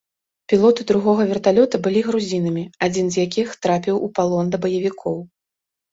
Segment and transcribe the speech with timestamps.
[0.53, 5.17] Пілоты другога верталёта былі грузінамі, адзін з якіх трапіў у палон да баевікоў.